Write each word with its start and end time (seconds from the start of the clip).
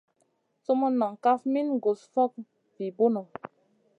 Sumun 0.63 0.93
non 0.99 1.13
kaf 1.23 1.41
min 1.53 1.67
gus 1.83 2.01
fokŋa 2.13 2.43
vi 2.75 2.87
bunu. 2.97 3.21